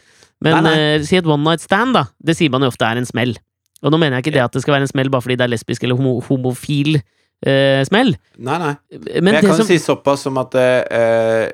[0.44, 2.06] men Nei, eh, si et one night stand, da.
[2.20, 3.36] Det sier man jo ofte er en smell.
[3.84, 5.46] Og nå mener jeg ikke det at det skal være en smell bare fordi det
[5.46, 8.14] er lesbisk eller homo homofil uh, smell.
[8.36, 8.74] Nei, nei.
[9.20, 11.52] Men, jeg det kan som si såpass som at eh,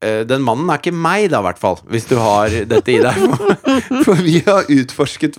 [0.00, 1.76] den mannen er ikke meg, da, i hvert fall.
[1.90, 3.14] Hvis du har dette i deg.
[4.06, 5.34] For, vi har utforsket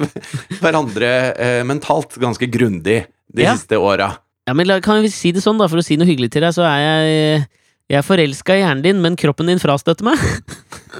[0.59, 3.53] hverandre eh, mentalt ganske grundig de Ja.
[3.55, 4.11] siste åra.
[4.49, 6.53] Ja, men kan vi si det sånn, da, for å si noe hyggelig til deg,
[6.57, 7.45] så er jeg
[7.89, 10.17] Jeg er forelska i hjernen din, men kroppen din frastøtter meg.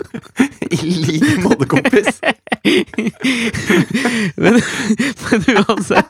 [0.74, 2.18] I like måte, kompis.
[4.42, 4.58] men,
[5.30, 6.10] men uansett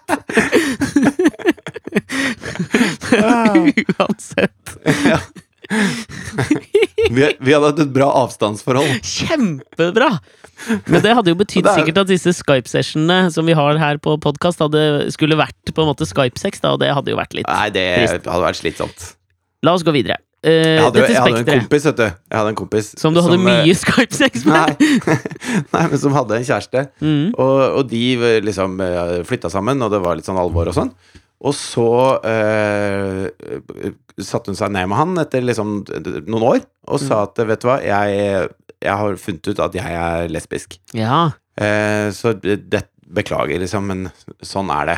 [3.12, 5.20] Men uansett Ja.
[7.10, 9.00] Vi, vi hadde hatt et bra avstandsforhold.
[9.08, 10.10] Kjempebra!
[10.92, 14.18] Men det hadde jo betydd er- sikkert at disse Skype-sessionene som vi har her på
[14.22, 14.62] podkast,
[15.16, 18.28] skulle vært på en måte Skype-sex, og det hadde jo vært litt Nei, det Trist.
[18.30, 19.06] hadde vært slitsomt.
[19.66, 20.20] La oss gå videre.
[20.40, 22.04] Uh, Jeg hadde, jeg hadde en kompis, vet du.
[22.06, 24.84] Jeg hadde en kompis som du hadde som, mye Skype-sex med.
[24.84, 25.18] Nei.
[25.74, 26.86] Nei, men som hadde en kjæreste.
[27.04, 27.26] Mm.
[27.34, 30.78] Og, og de eh, liksom eh, flytta sammen, og det var litt sånn alvor og
[30.78, 30.94] sånn.
[31.40, 31.90] Og så
[32.28, 33.28] eh,
[34.20, 35.78] satte hun seg ned med han etter liksom
[36.28, 38.50] noen år og sa at vet du hva, jeg,
[38.84, 40.76] jeg har funnet ut at jeg er lesbisk.
[40.98, 41.30] Ja.
[41.56, 44.10] Eh, så det beklager, liksom, men
[44.46, 44.98] sånn er det.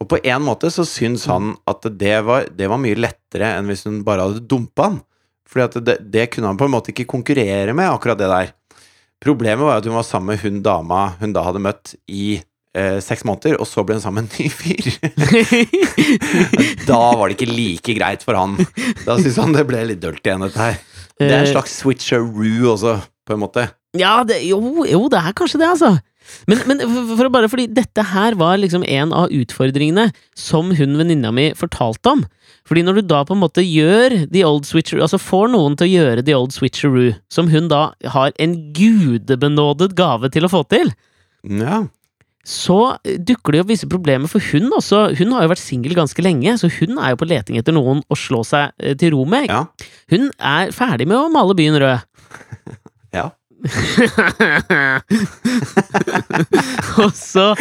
[0.00, 3.68] Og på en måte så syns han at det var, det var mye lettere enn
[3.68, 5.00] hvis hun bare hadde dumpa han.
[5.52, 8.54] Fordi at det, det kunne han på en måte ikke konkurrere med, akkurat det der.
[9.22, 12.40] Problemet var at hun var sammen med hun dama hun da hadde møtt i
[12.76, 14.88] eh, seks måneder, og så ble hun sammen med en ny fyr.
[16.90, 18.56] da var det ikke like greit for han.
[19.06, 20.80] Da syntes han det ble litt dølt igjen, dette her.
[21.20, 22.96] Det er en Eh, slags switcheroo også,
[23.28, 23.68] på en måte.
[23.98, 24.58] Ja, det, jo,
[24.88, 25.98] jo, det er kanskje det, altså.
[26.48, 30.06] Men, men for, for, bare fordi dette her var liksom en av utfordringene
[30.38, 32.22] som hun venninna mi fortalte om.
[32.68, 35.88] Fordi når du da på en måte gjør the old switcheroo, altså får noen til
[35.88, 40.62] å gjøre the old switcheroo, som hun da har en gudebenådet gave til å få
[40.72, 40.94] til,
[41.42, 41.82] Ja.
[42.42, 45.04] Så dukker det opp visse problemer for hun også.
[45.18, 48.02] Hun har jo vært singel ganske lenge, så hun er jo på leting etter noen
[48.10, 49.46] å slå seg eh, til ro med.
[49.50, 49.66] Ja.
[50.10, 52.02] Hun er ferdig med å male byen rød.
[53.18, 53.30] ja.
[56.98, 57.54] og så,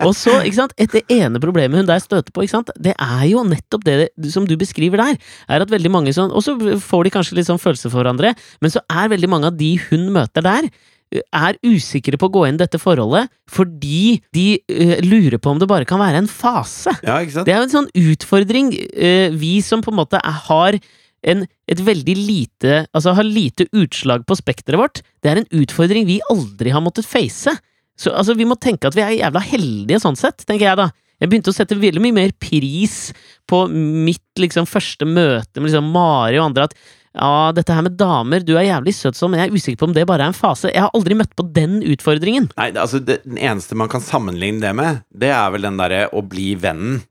[0.00, 2.94] og så, ikke sant, et det ene problemet hun der støter på, ikke sant, det
[2.96, 5.14] er jo nettopp det som du beskriver der,
[5.52, 8.32] er at veldig mange sånn, og så får de kanskje litt sånn følelse for hverandre,
[8.64, 10.64] men så er veldig mange av de hun møter der,
[11.08, 15.60] er usikre på å gå inn i dette forholdet fordi de uh, lurer på om
[15.60, 16.92] det bare kan være en fase.
[17.06, 17.20] ja?
[17.24, 20.78] Det er jo en sånn utfordring uh, vi som på en måte er, har
[21.26, 26.06] en, et veldig lite Altså har lite utslag på spekteret vårt, det er en utfordring
[26.08, 27.56] vi aldri har måttet face.
[27.98, 30.90] Så altså, vi må tenke at vi er jævla heldige sånn sett, tenker jeg da.
[31.18, 33.10] Jeg begynte å sette veldig mye mer pris
[33.50, 36.68] på mitt liksom første møte med liksom Mari og andre.
[36.68, 36.76] At
[37.18, 39.90] ja, dette her med damer, du er jævlig søt sånn, men jeg er usikker på
[39.90, 40.70] om det bare er en fase.
[40.72, 42.48] Jeg har aldri møtt på den utfordringen.
[42.56, 46.06] Nei, altså det, Den eneste man kan sammenligne det med, det er vel den derre
[46.14, 47.02] å bli vennen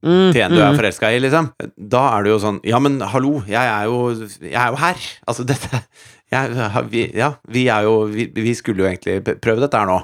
[0.00, 0.78] Mm, til en du er mm.
[0.78, 1.50] forelska i, liksom.
[1.92, 3.98] Da er du jo sånn Ja, men hallo, jeg er jo,
[4.40, 5.02] jeg er jo her.
[5.28, 5.82] Altså, dette
[6.32, 9.98] jeg, vi, Ja, vi er jo vi, vi skulle jo egentlig prøve dette her nå.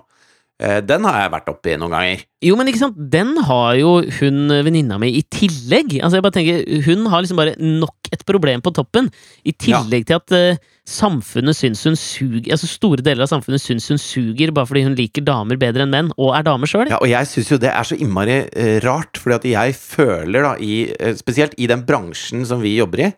[0.57, 2.23] Eh, Den har jeg vært oppi noen ganger.
[2.45, 5.99] Jo, men ikke sant, den har jo hun venninna mi i tillegg.
[6.01, 9.11] Altså, jeg bare tenker, Hun har liksom bare nok et problem på toppen,
[9.45, 13.89] i tillegg til at uh, samfunnet syns hun suger Altså store deler av samfunnet syns
[13.91, 16.87] hun suger bare fordi hun liker damer bedre enn menn, og er dame sjøl.
[16.89, 20.47] Ja, og jeg syns jo det er så innmari uh, rart, fordi at jeg føler
[20.47, 23.13] da i uh, Spesielt i den bransjen som vi jobber i,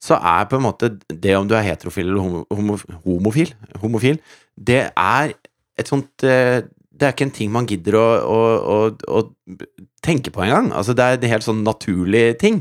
[0.00, 3.50] så er på en måte det om du er heterofil eller homo, homo, homofil,
[3.82, 4.20] homofil,
[4.54, 5.34] det er
[5.78, 6.62] et sånt eh,
[6.98, 9.58] Det er ikke en ting man gidder å, å, å, å
[10.04, 10.72] tenke på engang.
[10.74, 12.60] Altså, det er en helt sånn naturlig ting.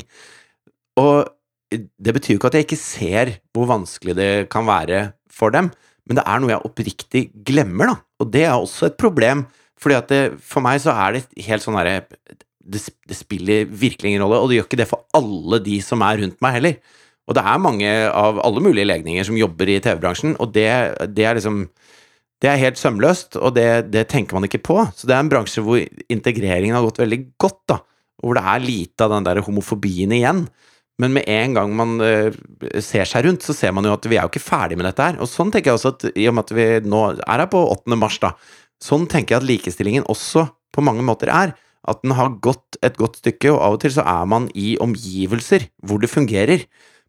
[1.01, 1.25] Og
[1.73, 5.71] det betyr jo ikke at jeg ikke ser hvor vanskelig det kan være for dem,
[6.07, 7.95] men det er noe jeg oppriktig glemmer, da.
[8.23, 9.43] Og det er også et problem,
[9.77, 11.99] fordi at det, for meg så er det helt sånn herre
[12.67, 16.01] det, det spiller virkelig ingen rolle, og det gjør ikke det for alle de som
[16.03, 16.79] er rundt meg heller.
[17.27, 20.67] Og det er mange av alle mulige legninger som jobber i TV-bransjen, og det,
[21.15, 21.65] det er liksom
[22.43, 24.77] det er helt sømløst, og det, det, tenker man ikke på.
[24.93, 25.81] Så det er en bransje hvor
[26.13, 27.79] integreringen har gått veldig godt, da.
[28.21, 30.45] Hvor det er lite av den der homofobien igjen.
[31.01, 32.33] Men med en gang man uh,
[32.81, 35.05] ser seg rundt, så ser man jo at vi er jo ikke ferdig med dette
[35.05, 35.19] her.
[35.21, 37.61] Og sånn tenker jeg også at i og med at vi nå er her på
[37.75, 37.97] 8.
[37.97, 38.33] mars, da,
[38.81, 41.53] sånn tenker jeg at likestillingen også på mange måter er.
[41.87, 44.75] At den har gått et godt stykke, og av og til så er man i
[44.83, 46.65] omgivelser hvor det fungerer.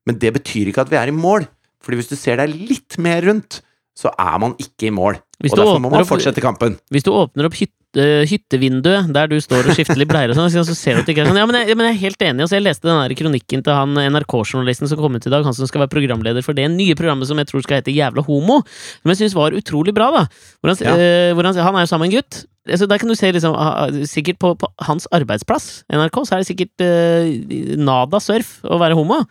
[0.09, 1.49] Men det betyr ikke at vi er i mål.
[1.85, 3.63] Fordi hvis du ser deg litt mer rundt,
[3.99, 5.19] så er man ikke i mål.
[5.43, 6.77] Og derfor må man opp- fortsette kampen.
[6.95, 10.51] Hvis du åpner opp hytte, hyttevinduet der du står og skifter litt bleier og sånn,
[10.53, 11.39] så ser du at det ikke er sånn.
[11.41, 12.45] Ja, men jeg, men jeg er helt enig.
[12.45, 15.57] Altså, jeg leste den der kronikken til han NRK-journalisten som kom ut i dag, han
[15.57, 18.61] som skal være programleder for det nye programmet som jeg tror skal hete Jævla homo,
[19.01, 20.25] som jeg syns var utrolig bra, da.
[20.61, 20.95] Hvor han, Ja.
[20.99, 22.43] øh, hvor han, han er jo sammen med en gutt.
[22.69, 26.37] Altså, der kan du se liksom, ah, ah, sikkert på, på hans arbeidsplass, NRK, så
[26.37, 29.23] er det sikkert øh, nada surf å være homo.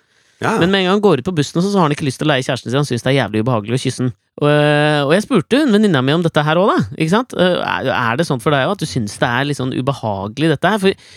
[0.43, 0.56] Ja.
[0.62, 2.28] Men med en gang han går ut på bussen, så, har han ikke lyst til
[2.28, 2.78] å leie kjæresten sin.
[2.78, 4.10] Han syns det er jævlig ubehagelig å kysse.
[4.38, 4.50] Og,
[5.08, 7.15] og jeg spurte venninna mi om dette her òg, da.
[7.41, 10.52] Øh, Er, det sånn for deg òg, at du syns det er litt sånn ubehagelig,
[10.54, 10.84] dette her?
[10.84, 11.08] For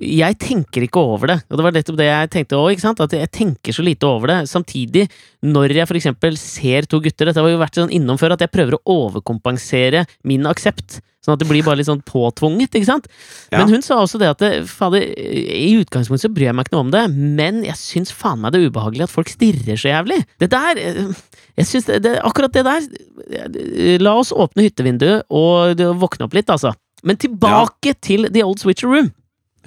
[0.00, 1.36] jeg tenker ikke over det.
[1.50, 2.80] Og det var nettopp det jeg tenkte òg.
[2.90, 4.38] At jeg tenker så lite over det.
[4.48, 5.06] Samtidig,
[5.44, 8.52] når jeg eksempel ser to gutter Dette har jo vært sånn innom før, at jeg
[8.54, 11.02] prøver å overkompensere min aksept.
[11.20, 13.10] Sånn at det blir bare litt sånn påtvunget, ikke sant.
[13.52, 13.60] Ja.
[13.60, 16.86] Men hun sa også det at fader, i utgangspunktet så bryr jeg meg ikke noe
[16.86, 20.22] om det, men jeg syns faen meg det er ubehagelig at folk stirrer så jævlig.
[20.40, 26.24] Det der Jeg synes det, det, akkurat det der La oss åpne hyttevinduet og våkne
[26.24, 26.72] opp litt, altså.
[27.04, 29.10] Men tilbake til The Old Switcheroo.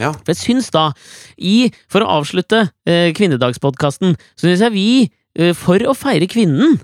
[0.02, 0.14] Ja.
[0.14, 0.88] For jeg syns da,
[1.38, 4.88] i, for å avslutte eh, kvinnedagspodkasten, så syns jeg vi,
[5.38, 6.80] eh, for å feire kvinnen,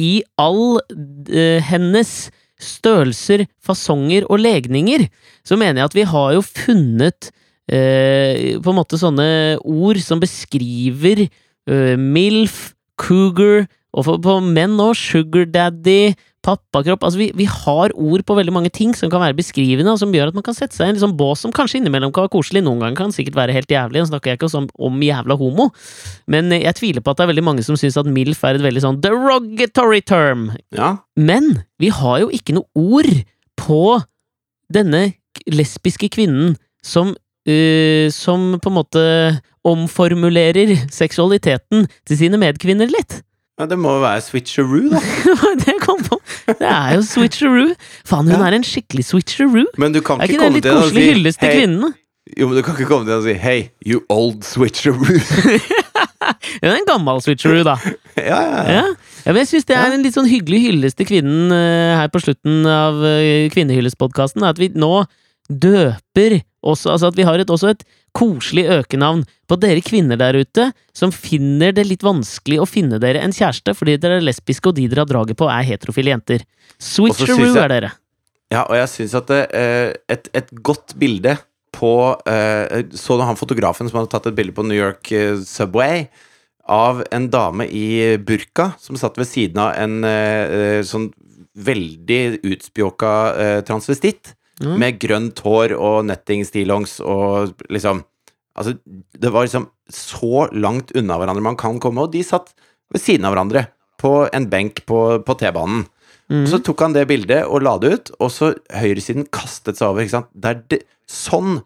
[0.00, 5.06] i all eh, hennes størrelser, fasonger og legninger,
[5.46, 7.30] så mener jeg at vi har jo funnet
[7.70, 9.28] eh, på en måte sånne
[9.64, 16.12] ord som beskriver eh, MILF, cougar, og for, på menn òg, sugar daddy,
[16.46, 20.00] pappakropp Altså, vi, vi har ord på veldig mange ting som kan være beskrivende, og
[20.02, 22.26] som gjør at man kan sette seg i en liksom bås som kanskje innimellom kan
[22.26, 25.04] være koselig, noen ganger kan sikkert være helt jævlig, nå snakker jeg ikke om, om
[25.04, 25.70] jævla homo,
[26.30, 28.66] men jeg tviler på at det er veldig mange som syns at MILF er et
[28.66, 30.50] veldig sånn derogatory term.
[30.76, 30.96] ja.
[31.20, 33.10] Men vi har jo ikke noe ord
[33.60, 34.00] på
[34.72, 35.10] denne
[35.50, 37.12] lesbiske kvinnen som
[37.48, 39.02] øh, som på en måte
[39.64, 43.20] omformulerer seksualiteten til sine medkvinner litt.
[43.60, 45.00] ja det må jo være switcheroo, da.
[46.50, 46.58] det.
[46.62, 47.72] Det er jo switcheroo.
[48.08, 49.66] Faen, hun er en skikkelig switcheroo.
[49.80, 51.50] Men du kan Er ikke ikke det komme litt til å koselig si hyllest til
[51.50, 51.92] hei, kvinnene?
[52.36, 54.98] Jo, men du kan ikke komme til og si Hei, you old switcheroo.
[56.60, 57.78] Hun er en gammel switcheroo, da.
[58.16, 58.64] ja, ja, ja.
[58.74, 58.84] Ja.
[59.24, 62.12] ja, men jeg syns det er en litt sånn hyggelig hyllest til kvinnen uh, her
[62.12, 64.44] på slutten av uh, Kvinnehyllestpodkasten.
[64.46, 64.92] At vi nå
[65.50, 67.84] døper også Altså at vi har et, også et
[68.16, 73.22] koselig økenavn på dere kvinner der ute som finner det litt vanskelig å finne dere
[73.24, 76.44] en kjæreste fordi dere er lesbiske og de dere har draget på er heterofile jenter.
[76.80, 77.92] Switcheroo er dere.
[78.50, 81.36] Ja, og jeg syns at det, eh, et, et godt bilde
[81.70, 81.92] på
[82.26, 86.08] eh, Så du han fotografen som hadde tatt et bilde på New York eh, Subway
[86.70, 91.08] av en dame i burka som satt ved siden av en sånn
[91.58, 93.14] veldig utspjåka
[93.66, 94.74] transvestitt Mm.
[94.76, 98.04] med grønt hår og nettingstillongs og liksom
[98.60, 102.50] Altså, det var liksom så langt unna hverandre man kan komme, og de satt
[102.92, 103.62] ved siden av hverandre
[104.02, 105.84] på en benk på, på T-banen.
[106.28, 106.42] Mm.
[106.50, 110.02] Så tok han det bildet og la det ut, og så høyresiden kastet seg over.
[110.02, 110.28] ikke sant?
[110.34, 111.60] Det sånn,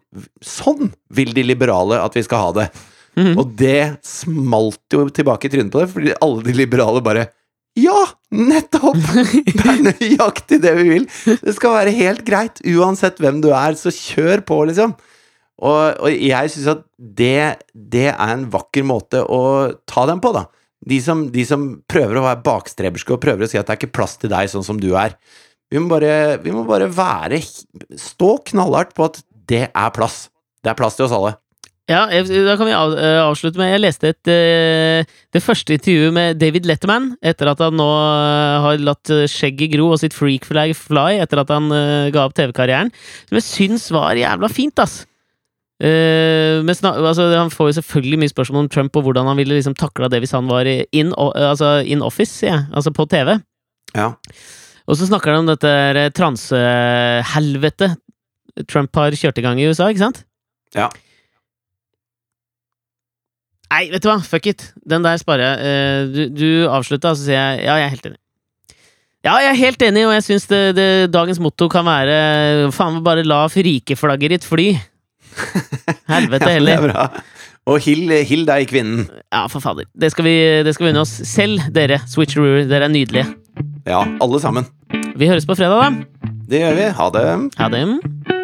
[0.45, 2.69] sånn vil de liberale at vi skal ha det.
[3.17, 3.33] Mm.
[3.33, 7.27] Og det smalt jo tilbake i trynet på det, fordi alle de liberale bare
[7.75, 7.97] Ja,
[8.31, 8.99] nettopp!
[9.45, 11.07] Det er nøyaktig det vi vil.
[11.41, 12.61] Det skal være helt greit.
[12.71, 14.95] Uansett hvem du er, så kjør på, liksom.
[15.63, 19.41] Og, og jeg syns at det, det er en vakker måte å
[19.87, 20.45] ta dem på, da.
[20.85, 23.81] De som, de som prøver å være bakstreberske og prøver å si at det er
[23.81, 25.15] ikke plass til deg sånn som du er.
[25.71, 30.27] Vi må bare, vi må bare være Stå knallhardt på at det er plass.
[30.61, 31.35] Det er plass til oss alle.
[31.85, 36.39] Ja, da kan vi eh, avslutte med Jeg leste et, eh, det første intervjuet med
[36.41, 40.73] David Letterman, etter at han nå eh, har latt skjegget gro og sitt freak flag
[40.73, 41.69] fly etter at han
[42.09, 42.89] ga opp TV-karrieren,
[43.29, 45.03] som jeg syns var jævla fint, ass.
[45.75, 49.75] Men altså, han får jo selvfølgelig mye spørsmål om Trump og hvordan han ville liksom
[49.77, 52.63] takla det hvis han var in, altså, in office, ja.
[52.73, 53.35] Altså på TV.
[53.93, 54.13] Ja.
[54.87, 55.69] Og så snakker han om dette
[56.17, 60.23] transehelvetet transehelvete Trump har kjørt i gang i USA, ikke sant?
[60.73, 60.87] Ja.
[63.71, 64.67] Nei, vet du hva, fuck it.
[64.87, 65.57] Den der sparer jeg.
[65.65, 68.19] Eh, Du, du avslutta, så sier jeg ja, jeg er helt enig.
[69.25, 70.43] Ja, jeg er helt enig, og jeg syns
[71.09, 74.67] dagens motto kan være faen bare la frikeflagget ditt fly.
[76.13, 76.77] Helvete Ja, det heller.
[76.77, 77.07] er bra.
[77.65, 79.07] Og hill, hill deg, kvinnen.
[79.33, 79.87] Ja, for fader.
[79.97, 81.15] Det skal vi, det skal vi unne oss.
[81.25, 83.25] Selv dere, switcheroo, dere er nydelige.
[83.89, 84.69] Ja, alle sammen.
[85.17, 86.29] Vi høres på fredag, da.
[86.45, 86.89] Det gjør vi.
[87.01, 87.27] Ha det.
[87.57, 88.34] Ha det.